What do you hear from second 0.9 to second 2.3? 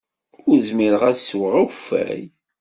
ad sweɣ akeffay.